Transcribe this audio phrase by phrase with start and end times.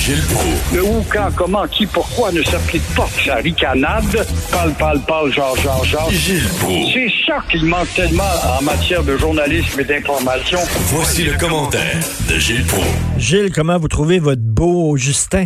[0.00, 0.74] Gilles Proulx.
[0.74, 3.04] Le où, quand, comment, qui, pourquoi ne s'applique pas?
[3.14, 4.26] Que sa ricanade.
[4.50, 6.10] Parle, parle, parle, genre, genre, genre.
[6.10, 6.92] Gilles Proulx.
[6.94, 10.58] C'est ça qu'il manque tellement en matière de journalisme et d'information.
[10.86, 12.00] Voici le commentaire
[12.30, 12.88] de Gilles Proulx.
[13.18, 15.44] Gilles, comment vous trouvez votre beau Justin?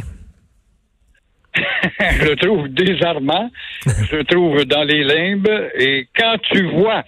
[2.01, 3.51] Je le trouve désarmant.
[3.85, 5.51] Je le trouve dans les limbes.
[5.80, 7.02] Et quand tu vois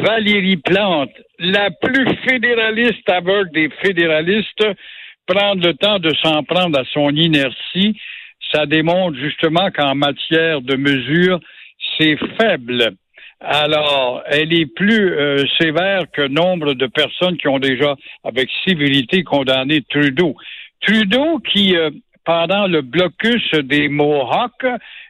[0.00, 4.64] Valérie Plante, la plus fédéraliste avec des fédéralistes,
[5.26, 7.98] prendre le temps de s'en prendre à son inertie,
[8.52, 11.40] ça démontre justement qu'en matière de mesure,
[11.98, 12.94] c'est faible.
[13.40, 19.22] Alors, elle est plus euh, sévère que nombre de personnes qui ont déjà, avec civilité,
[19.22, 20.34] condamné Trudeau.
[20.80, 21.90] Trudeau qui, euh,
[22.24, 24.66] pendant le blocus des Mohawks,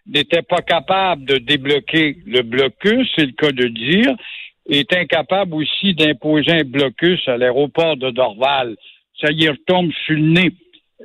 [0.07, 4.15] n'était pas capable de débloquer le blocus, c'est le cas de dire,
[4.69, 8.77] est incapable aussi d'imposer un blocus à l'aéroport de Dorval
[9.25, 10.53] ça y retombe sur le nez.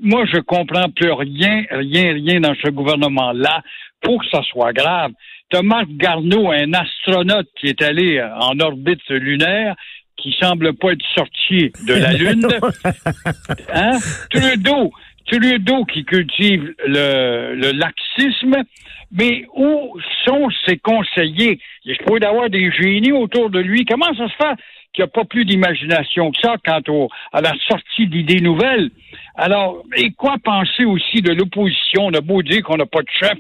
[0.02, 3.62] Moi, je comprends plus rien, rien, rien dans ce gouvernement-là
[4.02, 5.12] pour que ça soit grave.
[5.50, 9.76] T'as Marc Garneau, un astronaute qui est allé en orbite lunaire,
[10.16, 12.48] qui semble pas être sorti de la Lune.
[13.74, 13.98] hein?
[14.30, 14.92] Trudeau,
[15.26, 18.64] Trudeau qui cultive le, le laxisme,
[19.12, 21.60] mais où sont ses conseillers?
[21.86, 23.86] Il se pourrait d'avoir des génies autour de lui.
[23.86, 24.62] Comment ça se fait?
[24.94, 28.90] Qu'il n'y a pas plus d'imagination que ça quant au, à la sortie d'idées nouvelles?
[29.36, 32.06] Alors, et quoi penser aussi de l'opposition?
[32.06, 33.38] On a beau dire qu'on n'a pas de chef,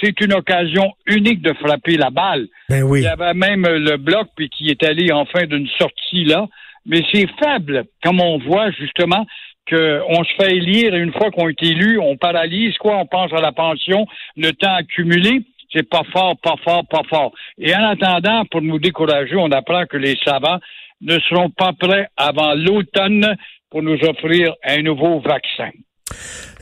[0.00, 2.46] c'est une occasion unique de frapper la balle.
[2.68, 3.00] Ben oui.
[3.00, 6.46] Il y avait même le bloc puis qui est allé enfin d'une sortie là,
[6.86, 9.26] mais c'est faible, comme on voit justement
[9.68, 13.32] qu'on se fait élire et une fois qu'on est élu, on paralyse quoi, on pense
[13.32, 15.42] à la pension, le temps accumulé.
[15.72, 17.32] C'est pas fort, pas fort, pas fort.
[17.58, 20.60] Et en attendant, pour nous décourager, on apprend que les savants
[21.04, 23.36] ne seront pas prêts avant l'automne
[23.70, 25.70] pour nous offrir un nouveau vaccin.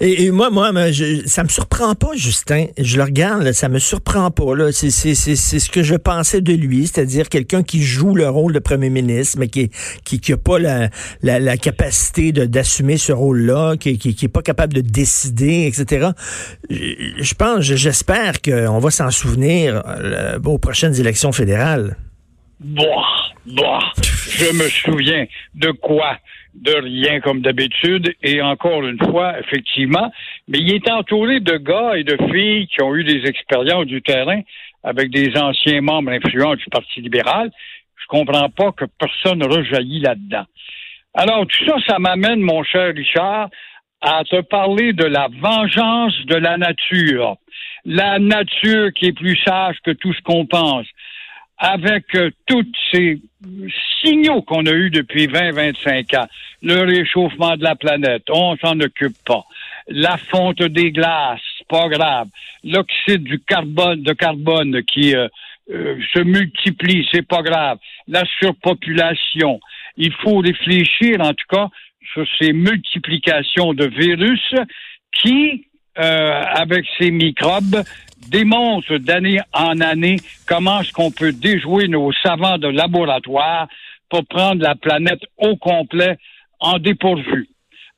[0.00, 2.66] Et, et moi, moi, je, ça me surprend pas, Justin.
[2.78, 4.54] Je le regarde, là, ça me surprend pas.
[4.56, 4.72] Là.
[4.72, 8.28] C'est, c'est, c'est, c'est ce que je pensais de lui, c'est-à-dire quelqu'un qui joue le
[8.28, 9.70] rôle de premier ministre, mais qui
[10.04, 10.88] qui, qui a pas la,
[11.22, 15.66] la, la capacité de, d'assumer ce rôle-là, qui, qui, qui est pas capable de décider,
[15.66, 16.10] etc.
[16.70, 16.76] Je,
[17.18, 21.96] je pense, j'espère qu'on va s'en souvenir euh, aux prochaines élections fédérales.
[22.60, 23.06] Boah,
[23.46, 23.91] boah.
[24.34, 26.16] Je me souviens de quoi?
[26.54, 28.14] De rien comme d'habitude.
[28.22, 30.10] Et encore une fois, effectivement,
[30.48, 34.00] mais il est entouré de gars et de filles qui ont eu des expériences du
[34.00, 34.40] terrain
[34.82, 37.50] avec des anciens membres influents du Parti libéral.
[38.00, 40.44] Je comprends pas que personne rejaillit là-dedans.
[41.14, 43.50] Alors, tout ça, ça m'amène, mon cher Richard,
[44.00, 47.36] à te parler de la vengeance de la nature.
[47.84, 50.86] La nature qui est plus sage que tout ce qu'on pense
[51.58, 53.20] avec euh, tous ces
[54.02, 56.28] signaux qu'on a eus depuis 20-25 ans,
[56.62, 59.44] le réchauffement de la planète, on s'en occupe pas.
[59.88, 62.28] La fonte des glaces, pas grave.
[62.64, 65.28] L'oxyde du carbone, de carbone qui euh,
[65.70, 67.78] euh, se multiplie, c'est pas grave.
[68.08, 69.60] La surpopulation.
[69.96, 71.68] Il faut réfléchir, en tout cas,
[72.12, 74.54] sur ces multiplications de virus
[75.12, 75.66] qui,
[75.96, 77.82] avec ces microbes,
[78.28, 80.16] démontre d'année en année
[80.46, 83.68] comment est-ce qu'on peut déjouer nos savants de laboratoire
[84.08, 86.16] pour prendre la planète au complet
[86.60, 87.48] en dépourvu?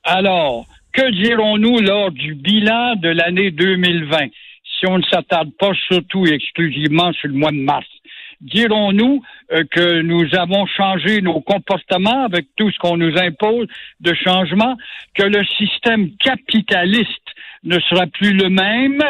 [0.03, 4.27] Alors, que dirons-nous lors du bilan de l'année 2020
[4.79, 7.85] si on ne s'attarde pas surtout et exclusivement sur le mois de mars?
[8.41, 13.67] Dirons-nous euh, que nous avons changé nos comportements avec tout ce qu'on nous impose
[14.01, 14.75] de changement,
[15.13, 17.09] que le système capitaliste
[17.63, 19.01] ne sera plus le même,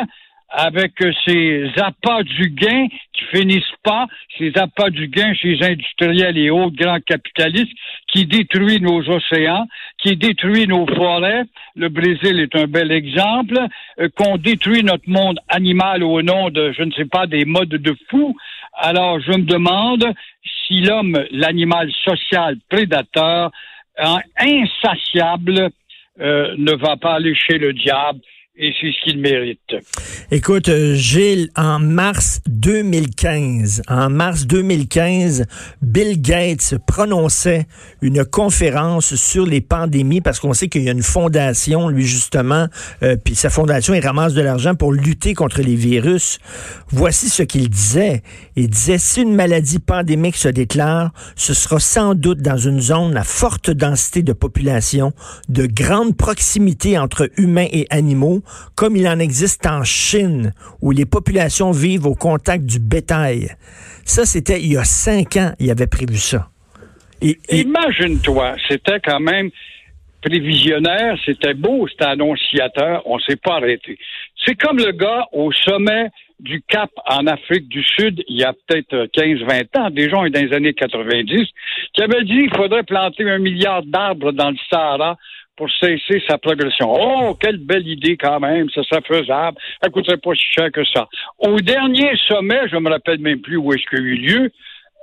[0.56, 0.94] avec
[1.26, 4.08] ces appâts du gain qui finissent pas,
[4.38, 7.74] ces appâts du gain chez les industriels et autres grands capitalistes
[8.08, 9.68] qui détruisent nos océans,
[9.98, 11.44] qui détruisent nos forêts.
[11.76, 13.60] Le Brésil est un bel exemple,
[14.00, 17.70] euh, qu'on détruit notre monde animal au nom de, je ne sais pas, des modes
[17.70, 18.36] de fou.
[18.78, 20.14] Alors, je me demande
[20.68, 23.52] si l'homme, l'animal social prédateur,
[24.38, 25.70] insatiable,
[26.20, 28.20] euh, ne va pas aller chez le diable
[28.58, 29.60] et c'est ce qu'il mérite.
[30.32, 35.46] Écoute, euh, Gilles, en mars 2015, en mars 2015,
[35.82, 37.68] Bill Gates prononçait
[38.02, 42.68] une conférence sur les pandémies parce qu'on sait qu'il y a une fondation, lui justement,
[43.04, 46.40] euh, puis sa fondation, il ramasse de l'argent pour lutter contre les virus.
[46.90, 48.22] Voici ce qu'il disait.
[48.56, 53.18] Il disait, si une maladie pandémique se déclare, ce sera sans doute dans une zone
[53.18, 55.12] à forte densité de population,
[55.50, 58.44] de grande proximité entre humains et animaux,
[58.76, 63.56] comme il en existe en Chine, où les populations vivent au contact du bétail.
[64.04, 66.50] Ça, c'était il y a cinq ans, il avait prévu ça.
[67.22, 69.50] Et, Imagine-toi, c'était quand même
[70.22, 73.98] prévisionnaire, c'était beau, c'était annonciateur, on s'est pas arrêté.
[74.44, 76.10] C'est comme le gars au sommet
[76.40, 80.54] du Cap en Afrique du Sud, il y a peut-être 15-20 ans, déjà dans les
[80.54, 81.48] années 90,
[81.94, 85.18] qui avait dit qu'il faudrait planter un milliard d'arbres dans le Sahara
[85.56, 86.94] pour cesser sa progression.
[86.94, 90.84] Oh, quelle belle idée quand même, ça serait faisable, ça coûterait pas si cher que
[90.86, 91.08] ça.
[91.40, 94.52] Au dernier sommet, je me rappelle même plus où est-ce qu'il a eu lieu,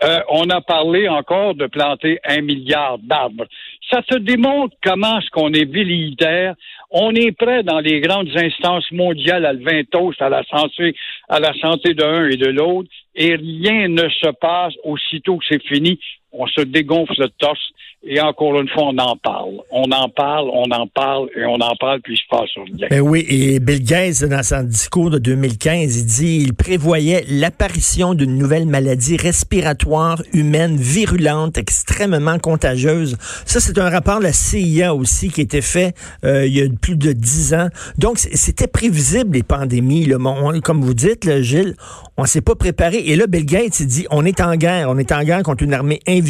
[0.04, 3.46] euh, on a parlé encore de planter un milliard d'arbres.
[3.88, 6.54] Ça te démontre comment est-ce qu'on est velléitaire.
[6.90, 10.94] On est prêt dans les grandes instances mondiales à lever toast à la santé,
[11.28, 15.44] à la santé de l'un et de l'autre, et rien ne se passe aussitôt que
[15.48, 15.98] c'est fini
[16.32, 17.72] on se dégonfle le torse
[18.04, 19.60] et encore une fois, on en parle.
[19.70, 22.88] On en parle, on en parle et on en parle, puis il se passe rien.
[22.90, 28.14] Ben oui, et Bill Gates, dans son discours de 2015, il dit il prévoyait l'apparition
[28.14, 33.16] d'une nouvelle maladie respiratoire humaine virulente, extrêmement contagieuse.
[33.46, 35.94] Ça, c'est un rapport de la CIA aussi qui été fait
[36.24, 37.68] euh, il y a plus de dix ans.
[37.98, 40.06] Donc, c'était prévisible, les pandémies.
[40.06, 40.16] Là.
[40.64, 41.76] comme vous dites, là, Gilles,
[42.16, 42.98] on s'est pas préparé.
[43.06, 44.90] Et là, Bill Gates, il dit on est en guerre.
[44.90, 46.21] On est en guerre contre une armée invisible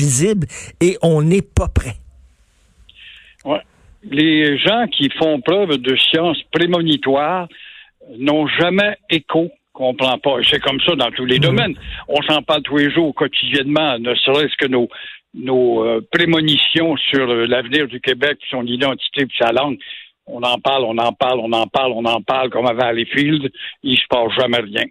[0.80, 1.96] et on n'est pas prêt.
[3.44, 3.60] Ouais.
[4.04, 7.48] Les gens qui font preuve de science prémonitoire
[8.18, 10.36] n'ont jamais écho comprend pas.
[10.48, 11.42] C'est comme ça dans tous les mhm.
[11.42, 11.74] domaines.
[12.08, 14.88] On s'en parle tous les jours, quotidiennement, ne serait-ce que nos,
[15.34, 19.78] nos euh, prémonitions sur l'avenir du Québec, son identité et sa langue.
[20.26, 23.50] On en parle, on en parle, on en parle, on en parle comme à Valleyfield.
[23.82, 24.84] Il se passe jamais rien.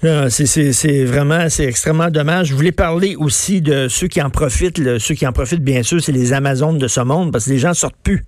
[0.00, 2.48] C'est vraiment, c'est extrêmement dommage.
[2.48, 4.98] Je voulais parler aussi de ceux qui en profitent.
[4.98, 7.58] ceux qui en profitent, bien sûr, c'est les Amazones de ce monde, parce que les
[7.58, 8.22] gens sortent plus.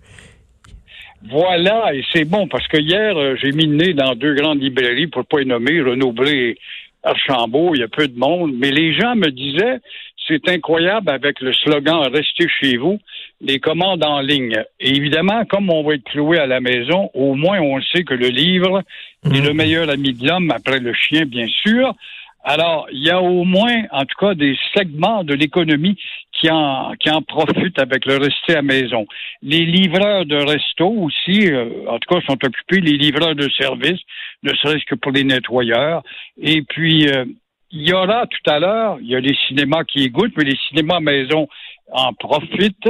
[1.28, 5.06] Voilà, et c'est bon, parce que hier, euh, j'ai mis le dans deux grandes librairies,
[5.06, 6.58] pour pas les nommer, Renaud-Blé et
[7.02, 9.80] Archambault, il y a peu de monde, mais les gens me disaient,
[10.26, 12.98] c'est incroyable avec le slogan Restez chez vous,
[13.40, 14.62] les commandes en ligne.
[14.80, 18.14] Et évidemment, comme on va être cloué à la maison, au moins on sait que
[18.14, 18.82] le livre
[19.24, 19.56] est le mhm.
[19.56, 21.94] meilleur ami de l'homme, après le chien, bien sûr.
[22.42, 25.98] Alors, il y a au moins, en tout cas, des segments de l'économie
[26.32, 29.06] qui en, qui en profitent avec le rester à maison.
[29.42, 34.00] Les livreurs de resto aussi, euh, en tout cas, sont occupés, les livreurs de services,
[34.42, 36.02] ne serait-ce que pour les nettoyeurs.
[36.40, 37.26] Et puis, euh,
[37.72, 40.58] il y aura tout à l'heure, il y a les cinémas qui égouttent, mais les
[40.68, 41.46] cinémas maison
[41.92, 42.88] en profitent.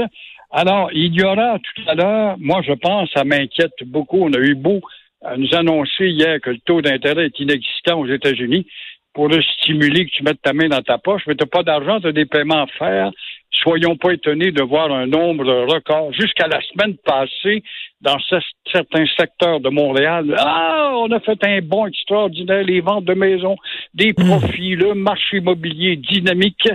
[0.51, 4.19] Alors, il y aura tout à l'heure, moi je pense, ça m'inquiète beaucoup.
[4.23, 4.81] On a eu beau
[5.37, 8.67] nous annoncer hier que le taux d'intérêt est inexistant aux États-Unis
[9.13, 11.63] pour le stimuler que tu mettes ta main dans ta poche, mais tu n'as pas
[11.63, 13.11] d'argent, tu as des paiements à faire.
[13.51, 16.13] Soyons pas étonnés de voir un nombre de records.
[16.13, 17.63] Jusqu'à la semaine passée,
[18.01, 18.17] dans
[18.73, 23.57] certains secteurs de Montréal, ah, on a fait un bon extraordinaire, les ventes de maisons,
[23.93, 24.29] des hmm.
[24.29, 26.69] profits, le marché immobilier dynamique.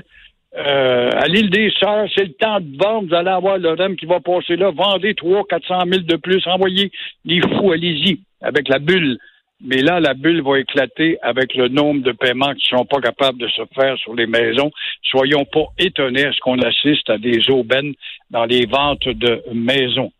[0.58, 3.10] Euh, à l'île des Sœurs, c'est le temps de vendre.
[3.10, 4.72] Vous allez avoir le REM qui va passer là.
[4.72, 6.46] Vendez 300, 400 000 de plus.
[6.48, 6.92] Envoyez
[7.26, 9.18] les fous, allez-y, avec la bulle.
[9.62, 13.00] Mais là, la bulle va éclater avec le nombre de paiements qui ne sont pas
[13.00, 14.72] capables de se faire sur les maisons.
[15.04, 17.94] Soyons pas étonnés à ce qu'on assiste à des aubaines
[18.30, 20.12] dans les ventes de maisons.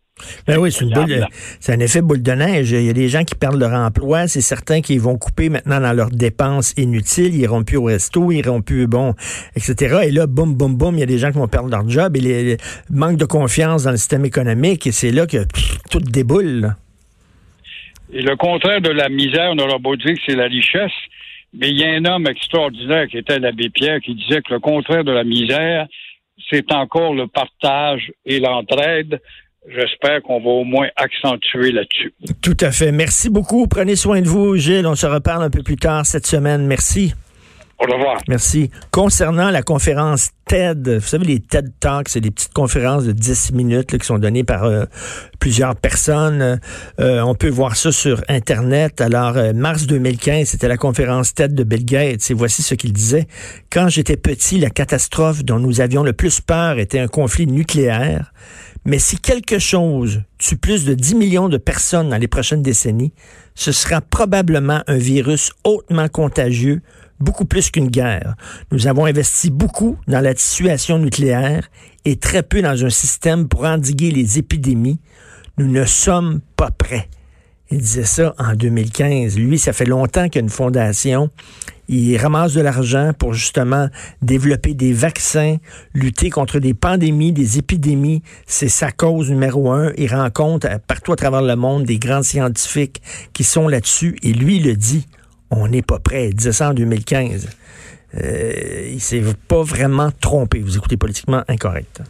[0.46, 0.86] Ben oui, c'est
[1.60, 2.70] c'est un effet boule de neige.
[2.70, 4.28] Il y a des gens qui perdent leur emploi.
[4.28, 7.34] C'est certains qui vont couper maintenant dans leurs dépenses inutiles.
[7.34, 9.14] Ils iront plus au resto, ils iront plus, bon,
[9.56, 10.04] etc.
[10.04, 12.16] Et là, boum, boum, boum, il y a des gens qui vont perdre leur job
[12.16, 12.56] et les,
[12.88, 14.86] manque de confiance dans le système économique.
[14.86, 15.44] Et c'est là que
[15.90, 16.74] tout déboule.
[18.12, 20.92] Et le contraire de la misère, on aura beau dire que c'est la richesse,
[21.52, 24.60] mais il y a un homme extraordinaire qui était l'abbé Pierre qui disait que le
[24.60, 25.86] contraire de la misère,
[26.50, 29.20] c'est encore le partage et l'entraide.
[29.68, 32.14] J'espère qu'on va au moins accentuer là-dessus.
[32.40, 32.92] Tout à fait.
[32.92, 33.66] Merci beaucoup.
[33.66, 34.86] Prenez soin de vous, Gilles.
[34.86, 36.66] On se reparle un peu plus tard cette semaine.
[36.66, 37.14] Merci.
[37.78, 38.22] Au revoir.
[38.26, 38.70] Merci.
[38.90, 43.52] Concernant la conférence TED, vous savez, les TED Talks, c'est des petites conférences de 10
[43.52, 44.84] minutes qui sont données par euh,
[45.40, 46.58] plusieurs personnes.
[47.00, 49.02] Euh, on peut voir ça sur Internet.
[49.02, 52.30] Alors, euh, mars 2015, c'était la conférence TED de Bill Gates.
[52.30, 53.26] Et voici ce qu'il disait.
[53.70, 58.32] Quand j'étais petit, la catastrophe dont nous avions le plus peur était un conflit nucléaire.
[58.86, 63.12] Mais si quelque chose tue plus de 10 millions de personnes dans les prochaines décennies,
[63.56, 66.82] ce sera probablement un virus hautement contagieux,
[67.18, 68.36] beaucoup plus qu'une guerre.
[68.70, 71.68] Nous avons investi beaucoup dans la dissuasion nucléaire
[72.04, 75.00] et très peu dans un système pour endiguer les épidémies.
[75.58, 77.08] Nous ne sommes pas prêts.
[77.70, 79.36] Il disait ça en 2015.
[79.38, 81.30] Lui, ça fait longtemps qu'il y a une fondation.
[81.88, 83.88] Il ramasse de l'argent pour justement
[84.22, 85.56] développer des vaccins,
[85.94, 88.22] lutter contre des pandémies, des épidémies.
[88.46, 89.92] C'est sa cause numéro un.
[89.96, 94.16] Il rencontre partout à travers le monde des grands scientifiques qui sont là-dessus.
[94.22, 95.06] Et lui, il le dit.
[95.50, 96.30] On n'est pas prêt.
[96.30, 97.48] Il disait ça en 2015.
[98.16, 100.60] Euh, il s'est pas vraiment trompé.
[100.60, 102.02] Vous écoutez politiquement incorrect.